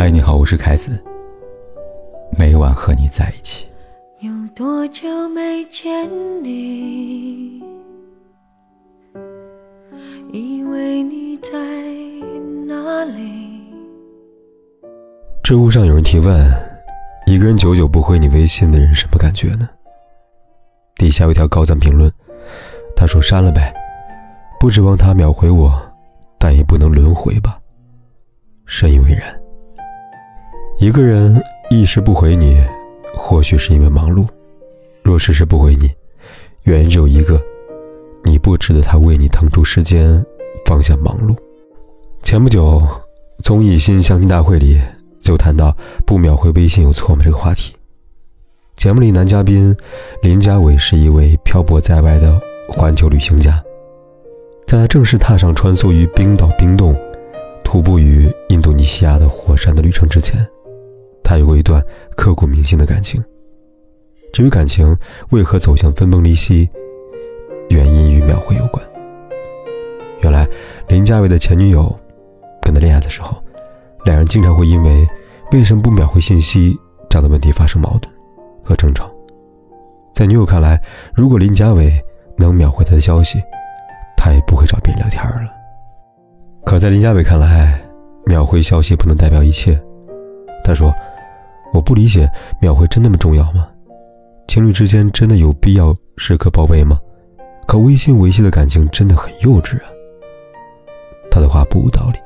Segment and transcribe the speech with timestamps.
[0.00, 0.98] 嗨，你好，我是凯子。
[2.38, 3.66] 每晚和你在一起。
[4.20, 6.08] 有多久没见
[6.42, 7.62] 你？
[10.32, 11.52] 以为你在
[12.66, 13.62] 哪里？
[15.42, 16.50] 知乎上有人提问：
[17.26, 19.68] 一个人久久不回你微信的人，什么感觉呢？
[20.96, 22.10] 底下有一条高赞评论，
[22.96, 23.70] 他说：“删了呗，
[24.58, 25.70] 不指望他秒回我，
[26.38, 27.60] 但也不能轮回吧。”
[28.64, 29.38] 深以为然。
[30.80, 32.58] 一个人一时不回你，
[33.14, 34.26] 或许是因为忙碌；
[35.02, 35.90] 若时时不回你，
[36.62, 37.38] 原因只有一个：
[38.24, 40.24] 你不值得他为你腾出时间，
[40.64, 41.36] 放下忙碌。
[42.22, 42.82] 前不久，
[43.44, 44.80] 综艺新相亲大会里
[45.20, 45.76] 就谈到
[46.06, 47.74] “不秒回微信有错吗”这个话题。
[48.74, 49.76] 节目里男嘉宾
[50.22, 52.40] 林家伟是一位漂泊在外的
[52.70, 53.62] 环球旅行家，
[54.66, 56.96] 在他正式踏上穿梭于冰岛冰洞、
[57.62, 60.42] 徒步于印度尼西亚的火山的旅程之前。
[61.30, 61.80] 他有过一段
[62.16, 63.22] 刻骨铭心的感情。
[64.32, 64.96] 至于感情
[65.30, 66.68] 为何走向分崩离析，
[67.68, 68.84] 原因与秒回有关。
[70.24, 70.44] 原来，
[70.88, 71.96] 林佳伟的前女友
[72.62, 73.40] 跟他恋爱的时候，
[74.04, 75.08] 两人经常会因为
[75.52, 76.76] 为什么不秒回信息
[77.08, 78.12] 这样的问题发生矛盾
[78.64, 79.08] 和争吵。
[80.12, 80.82] 在女友看来，
[81.14, 81.92] 如果林佳伟
[82.36, 83.40] 能秒回他的消息，
[84.16, 85.52] 他也不会找别人聊天了。
[86.64, 87.80] 可在林佳伟看来，
[88.26, 89.80] 秒回消息不能代表一切。
[90.64, 90.92] 他说。
[91.72, 93.68] 我不理解，秒回真那么重要吗？
[94.48, 96.98] 情侣之间真的有必要时刻报备吗？
[97.66, 99.84] 可微信维系的感情真的很幼稚啊。
[101.30, 102.18] 他的话不无道理。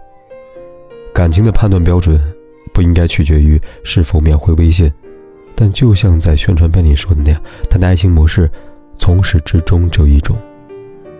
[1.12, 2.18] 感情的判断标准
[2.72, 4.90] 不应该取决于是否秒回微信，
[5.54, 8.50] 但就像在宣传片里说的那样，他的爱情模式
[8.96, 10.36] 从始至终只有一种：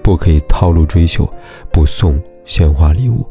[0.03, 1.31] 不可以套路追求，
[1.71, 3.27] 不送鲜花礼物。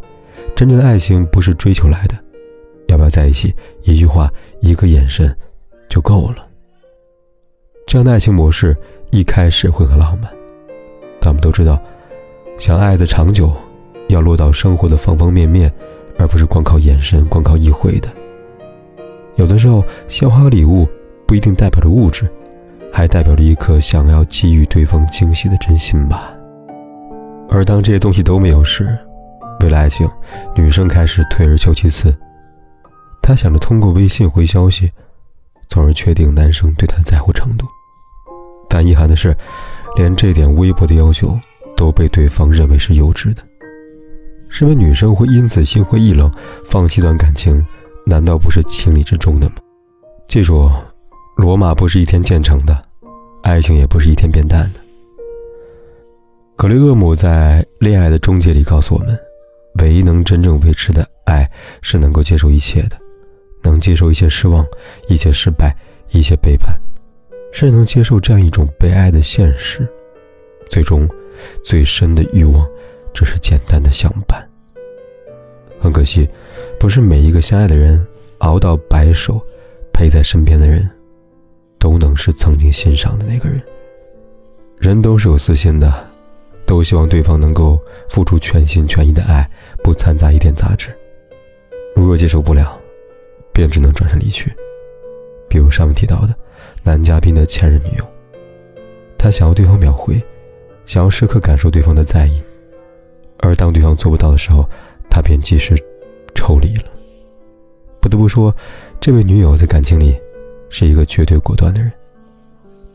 [0.56, 2.23] 真正的爱情不是追求来的。
[2.94, 3.52] 要不要在一起？
[3.82, 5.36] 一句话，一个眼神，
[5.90, 6.48] 就够了。
[7.88, 8.78] 这样的爱情模式
[9.10, 10.32] 一开始会很浪漫，
[11.20, 11.82] 但我们都知道，
[12.60, 13.52] 想爱的长久，
[14.10, 15.74] 要落到生活的方方面面，
[16.20, 18.08] 而不是光靠眼神、光靠意会的。
[19.38, 20.88] 有的时候，鲜花和礼物
[21.26, 22.30] 不一定代表着物质，
[22.92, 26.32] 还代表着一颗想要给予对方惊喜的真心吧。
[27.50, 28.96] 而当这些东西都没有时，
[29.62, 30.08] 为了爱情，
[30.56, 32.16] 女生开始退而求其次。
[33.24, 34.92] 她想着通过微信回消息，
[35.70, 37.66] 从而确定男生对她在乎程度，
[38.70, 39.36] 但遗憾的是，
[39.96, 41.40] 连这点微薄的要求
[41.78, 43.42] 都被对方认为是幼稚的。
[44.50, 46.30] 身为女生会因此心灰意冷，
[46.66, 47.66] 放弃段感情，
[48.06, 49.56] 难道不是情理之中的吗？
[50.28, 50.70] 记住，
[51.38, 52.80] 罗马不是一天建成的，
[53.42, 54.82] 爱情也不是一天变淡的。
[56.56, 59.18] 格雷厄姆在《恋爱的终结》里告诉我们，
[59.80, 61.50] 唯一能真正维持的爱，
[61.82, 63.03] 是能够接受一切的。
[63.64, 64.66] 能接受一些失望，
[65.08, 65.76] 一些失败，
[66.12, 66.78] 一些背叛，
[67.52, 69.88] 甚至能接受这样一种悲哀的现实。
[70.70, 71.08] 最终，
[71.64, 72.68] 最深的欲望，
[73.14, 74.48] 只是简单的相伴。
[75.80, 76.28] 很可惜，
[76.80, 78.06] 不是每一个相爱的人，
[78.40, 79.42] 熬到白首，
[79.92, 80.90] 陪在身边的人，
[81.78, 83.62] 都能是曾经欣赏的那个人。
[84.80, 86.08] 人都是有私心的，
[86.66, 89.50] 都希望对方能够付出全心全意的爱，
[89.84, 90.90] 不掺杂一点杂质。
[91.96, 92.80] 如若接受不了，
[93.54, 94.52] 便只能转身离去。
[95.48, 96.36] 比如上面提到的
[96.84, 98.06] 男嘉宾的前任女友，
[99.18, 100.22] 他想要对方秒回，
[100.86, 102.42] 想要时刻感受对方的在意，
[103.38, 104.68] 而当对方做不到的时候，
[105.10, 105.82] 他便及时
[106.34, 106.84] 抽离了。
[108.02, 108.54] 不得不说，
[109.00, 110.20] 这位女友在感情里
[110.70, 111.92] 是一个绝对果断的人，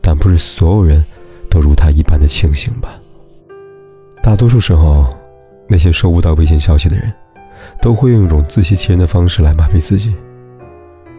[0.01, 1.03] 但不是所有人
[1.49, 2.99] 都如她一般的清醒吧？
[4.21, 5.07] 大多数时候，
[5.67, 7.11] 那些收不到微信消息的人，
[7.81, 10.13] 都会用一种自欺欺人的方式来麻痹自己。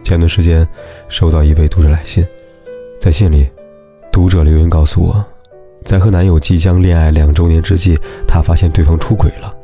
[0.03, 0.67] 前段时间，
[1.07, 2.25] 收到一位读者来信，
[2.99, 3.47] 在信里，
[4.11, 5.23] 读者留言告诉我，
[5.85, 7.97] 在和男友即将恋爱两周年之际，
[8.27, 9.55] 她发现对方出轨了。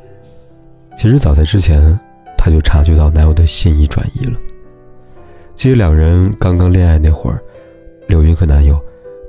[0.98, 2.00] 其实早在之前，
[2.38, 4.39] 她就察觉到男友的心意转移了。
[5.54, 7.42] 记得两人刚刚恋爱那会儿，
[8.07, 8.80] 刘云和男友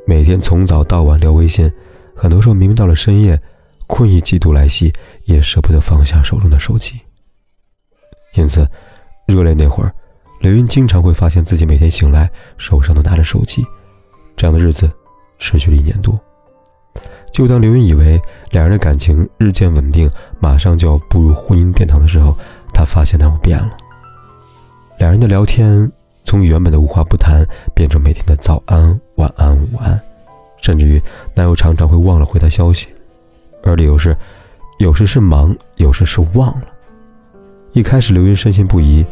[0.06, 1.70] 每天从早到晚聊微信，
[2.14, 3.40] 很多时候明明到了深夜，
[3.87, 4.93] 困意几度来袭，
[5.25, 6.94] 也舍不得放下手中的手机。
[8.34, 8.69] 因此，
[9.26, 9.93] 热恋那会儿。
[10.48, 13.62] 刘云经常会发现自己每天醒来手上都拿着手机，
[14.34, 14.90] 这样的日子
[15.38, 16.18] 持续了一年多。
[17.30, 18.18] 就当刘云以为
[18.50, 20.10] 两人的感情日渐稳定，
[20.40, 22.34] 马上就要步入婚姻殿堂的时候，
[22.72, 23.76] 他发现男友变了。
[24.98, 25.92] 两人的聊天
[26.24, 30.00] 从原本的无话不谈变成每天的早安、晚安、午安，
[30.62, 30.98] 甚至于
[31.34, 32.88] 男友常常会忘了回他消息，
[33.62, 34.16] 而理由是
[34.78, 36.68] 有时是忙，有时是忘了。
[37.72, 39.04] 一开始刘云深信不疑。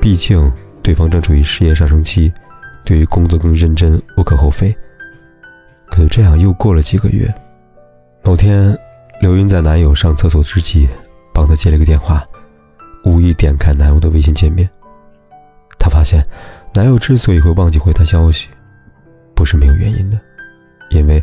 [0.00, 0.50] 毕竟
[0.82, 2.32] 对方正处于事业上升期，
[2.84, 4.74] 对于工作更认真，无可厚非。
[5.90, 7.32] 可就这样又过了几个月，
[8.22, 8.76] 某天，
[9.20, 10.88] 刘云在男友上厕所之际，
[11.34, 12.26] 帮他接了个电话，
[13.04, 14.68] 无意点开男友的微信界面。
[15.78, 16.26] 她发现，
[16.72, 18.48] 男友之所以会忘记回她消息，
[19.34, 20.18] 不是没有原因的，
[20.90, 21.22] 因为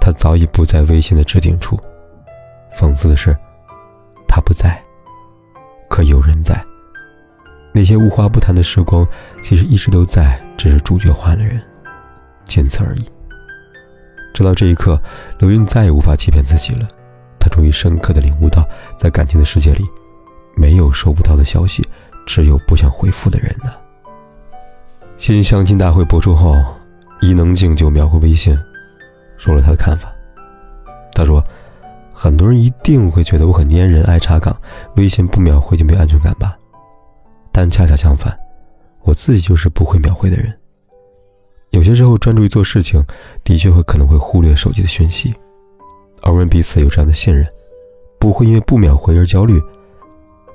[0.00, 1.78] 他早已不在微信的置顶处。
[2.76, 3.36] 讽刺的是，
[4.28, 4.80] 他不在，
[5.88, 6.64] 可有人在。
[7.76, 9.06] 那些无话不谈的时光，
[9.42, 11.60] 其实一直都在，只是主角换了人，
[12.46, 13.04] 仅此而已。
[14.32, 14.98] 直到这一刻，
[15.38, 16.88] 刘云再也无法欺骗自己了。
[17.38, 19.84] 她终于深刻的领悟到，在感情的世界里，
[20.56, 21.86] 没有收不到的消息，
[22.26, 23.70] 只有不想回复的人呢。
[25.18, 26.56] 新相亲大会播出后，
[27.20, 28.58] 伊能静就秒回微信，
[29.36, 30.10] 说了她的看法。
[31.12, 31.44] 她说
[32.10, 34.56] ：“很多人一定会觉得我很粘人、爱查岗，
[34.96, 36.45] 微信不秒回就没安全感吧？
[37.68, 38.38] 恰恰相反，
[39.02, 40.52] 我自己就是不会秒回的人。”
[41.70, 43.04] 有些时候，专注于做事情，
[43.44, 45.34] 的确会可能会忽略手机的讯息，
[46.22, 47.46] 而我们彼此有这样的信任，
[48.18, 49.60] 不会因为不秒回而焦虑。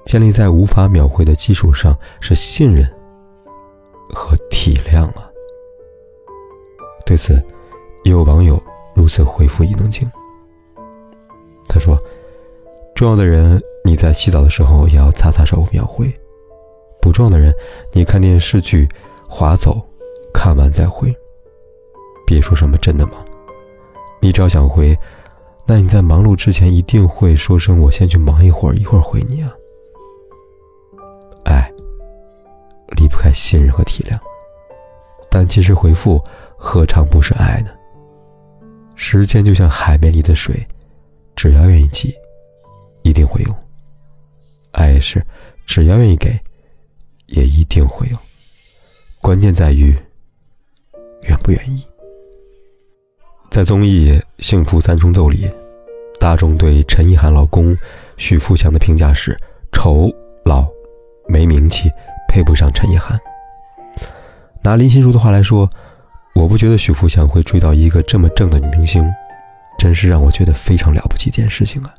[0.03, 2.83] 建立在无法秒回的基础上，是信任
[4.11, 5.29] 和体谅啊。
[7.05, 7.35] 对此，
[8.03, 8.61] 也有网友
[8.95, 10.09] 如此回复伊能静。
[11.67, 11.99] 他说
[12.95, 16.07] ：“重要的人，你在洗澡的时候也要擦擦手秒回；
[17.01, 17.53] 不撞的人，
[17.91, 18.87] 你看电视剧
[19.27, 19.81] 划走。”
[20.33, 21.13] 看完再回，
[22.25, 23.23] 别说什么真的吗？
[24.21, 24.97] 你只要想回，
[25.67, 29.53] 那你在忙碌之前一定会说声“我先去忙一会儿，一会儿回你啊”。
[31.45, 31.71] 爱
[32.97, 34.17] 离不开信任和体谅，
[35.29, 36.19] 但其实回复
[36.57, 37.69] 何尝不是爱呢？
[38.95, 40.65] 时间就像海绵里的水，
[41.35, 42.15] 只要愿意记，
[43.03, 43.55] 一定会用。
[44.71, 45.23] 爱是
[45.67, 46.39] 只要愿意给，
[47.31, 48.17] 也一定会有。
[49.19, 49.93] 关键在于。
[51.27, 51.85] 愿不愿意？
[53.51, 55.47] 在综艺《幸福三重奏》里，
[56.19, 57.77] 大众对陈意涵老公
[58.17, 59.37] 许富祥的评价是：
[59.71, 60.09] 丑、
[60.45, 60.67] 老、
[61.27, 61.91] 没名气，
[62.27, 63.19] 配不上陈意涵。
[64.63, 65.69] 拿林心如的话来说，
[66.33, 69.07] 我不觉得许富祥会追到一个这么正的女明星，
[69.77, 71.93] 真是让我觉得非常了不起一件事情啊。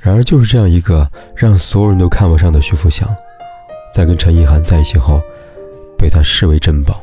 [0.00, 3.12] 然而，就是这样一个让所有人都看不上的许富祥，
[3.96, 5.22] 在跟陈意涵在一起后，
[5.96, 7.02] 被他视为珍宝。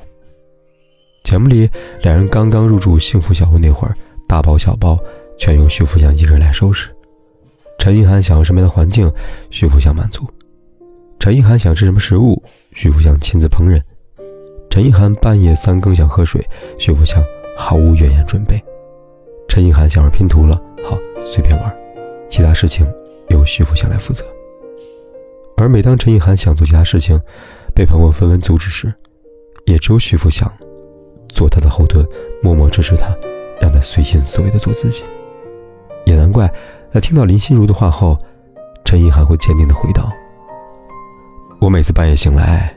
[1.24, 1.68] 节目里，
[2.04, 3.98] 两人刚刚入住幸福小屋那会儿，
[4.28, 4.96] 大包小包
[5.36, 6.96] 全由徐福祥一个人来收拾。
[7.80, 9.12] 陈意涵想要什么样的环境，
[9.50, 10.22] 徐福祥满足；
[11.20, 12.40] 陈意涵想吃什么食物，
[12.74, 13.82] 徐福祥亲自烹饪；
[14.70, 16.48] 陈意涵半夜三更想喝水，
[16.78, 17.24] 徐福祥
[17.58, 18.56] 毫无怨言准备；
[19.50, 21.76] 陈意涵想玩拼图了，好随便玩，
[22.30, 22.88] 其他事情
[23.30, 24.24] 由徐福祥来负责。
[25.56, 27.20] 而每当陈意涵想做其他事情，
[27.74, 28.94] 被朋友纷纷阻止时，
[29.66, 30.52] 也只有徐福祥。
[31.30, 32.06] 做他的后盾，
[32.44, 33.08] 默默支持他，
[33.60, 35.04] 让他随心所欲的做自己。
[36.06, 36.52] 也难怪，
[36.92, 38.18] 在听到林心如的话后，
[38.86, 40.12] 陈意涵会坚定的回道
[41.60, 42.76] ：“我每次半夜醒来，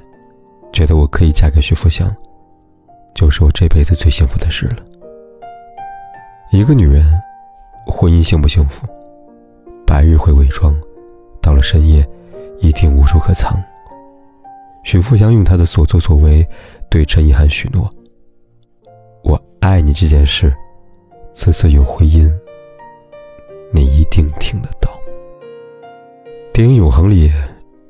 [0.73, 2.15] 觉得我可以嫁给徐福祥，
[3.15, 4.77] 就是我这辈子最幸福的事了。”
[6.53, 7.05] 一个女人，
[7.87, 8.87] 婚姻幸不幸福，
[9.87, 10.75] 白日会伪装，
[11.43, 12.09] 到了深夜，
[12.59, 13.63] 一定无处可藏。
[14.85, 16.47] 许富祥用他的所作所为，
[16.91, 17.91] 对陈意涵许诺。
[19.23, 20.55] 我爱你这件事，
[21.33, 22.31] 此次有回音，
[23.73, 24.91] 你一定听得到。
[26.53, 27.31] 电影《永恒》里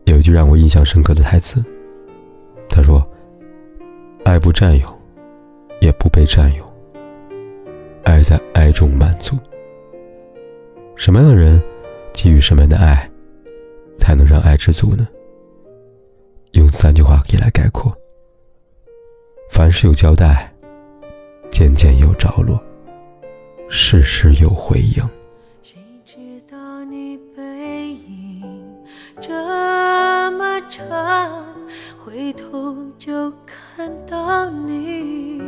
[0.04, 1.62] 有一句让我印象深刻的台词，
[2.68, 3.06] 他说
[4.24, 4.88] ：“爱不占有，
[5.80, 6.64] 也不被占有，
[8.04, 9.36] 爱在爱中满足。
[10.96, 11.62] 什么样的人，
[12.14, 13.08] 给予什么样的爱，
[13.98, 15.06] 才能让爱知足呢？”
[16.52, 17.96] 用三句话给来概括：
[19.50, 20.52] 凡事有交代。
[21.48, 22.60] 渐渐有着落，
[23.70, 25.02] 事事有回应。
[25.62, 26.16] 谁知
[26.50, 28.44] 道你背影
[29.22, 29.32] 这
[30.32, 31.46] 么长，
[32.04, 35.40] 回头就看到你。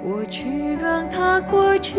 [0.00, 1.98] 过去让它过去，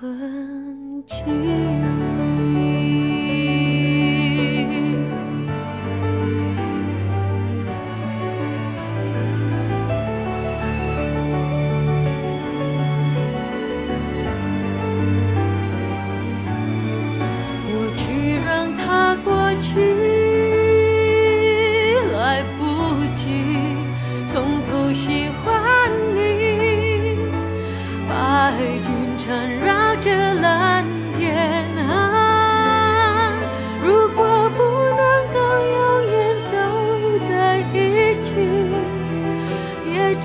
[0.00, 1.89] 痕迹。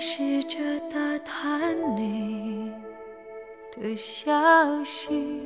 [0.00, 0.58] 试着
[0.90, 2.70] 打探你
[3.76, 4.32] 的消
[4.84, 5.42] 息。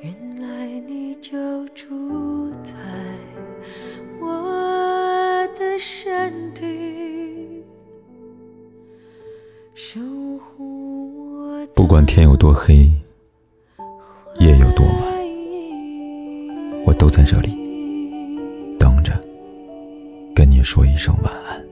[0.00, 2.72] 原来你就住在
[4.20, 7.62] 我的身体，
[9.74, 10.00] 守
[10.38, 12.90] 护我不管天有多黑，
[14.38, 15.12] 夜有多晚，
[16.86, 17.50] 我都在这里
[18.78, 19.12] 等着，
[20.34, 21.67] 跟你说一声晚安。